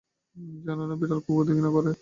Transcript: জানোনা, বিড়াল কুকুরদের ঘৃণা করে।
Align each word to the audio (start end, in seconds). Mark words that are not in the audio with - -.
জানোনা, 0.65 0.95
বিড়াল 0.95 1.19
কুকুরদের 1.19 1.53
ঘৃণা 1.55 1.71
করে। 1.71 1.89